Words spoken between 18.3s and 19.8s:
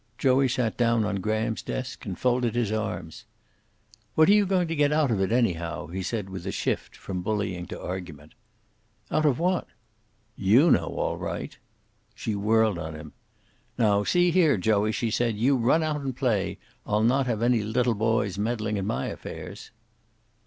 meddling in my affairs."